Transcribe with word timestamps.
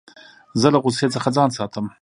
زه 0.61 0.67
له 0.73 0.77
غوسې 0.83 1.07
څخه 1.15 1.29
ځان 1.37 1.49
ساتم. 1.57 1.85